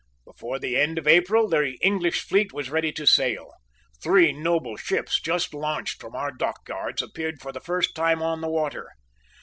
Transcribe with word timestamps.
Before 0.25 0.57
the 0.57 0.75
end 0.77 0.97
of 0.97 1.07
April 1.07 1.47
the 1.47 1.77
English 1.79 2.21
fleet 2.21 2.51
was 2.51 2.71
ready 2.71 2.91
to 2.91 3.05
sail. 3.05 3.51
Three 4.01 4.33
noble 4.33 4.75
ships, 4.75 5.21
just 5.21 5.53
launched 5.53 6.01
from 6.01 6.15
our 6.15 6.31
dockyards, 6.31 7.03
appeared 7.03 7.39
for 7.39 7.51
the 7.51 7.61
first 7.61 7.93
time 7.93 8.19
on 8.19 8.41
the 8.41 8.49
water. 8.49 8.87